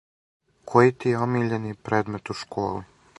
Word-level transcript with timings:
Који 0.71 0.95
ти 1.03 1.13
је 1.13 1.19
омиљни 1.25 1.75
предмет 1.91 2.33
у 2.35 2.39
школи? 2.43 2.85